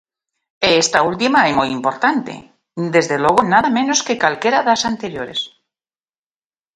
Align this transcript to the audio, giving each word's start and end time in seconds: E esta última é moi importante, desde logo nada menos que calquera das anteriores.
E 0.67 0.69
esta 0.83 0.99
última 1.11 1.39
é 1.49 1.51
moi 1.59 1.69
importante, 1.79 2.33
desde 2.95 3.15
logo 3.25 3.41
nada 3.53 3.69
menos 3.77 3.99
que 4.05 4.19
calquera 4.23 4.59
das 4.67 4.81
anteriores. 4.91 5.39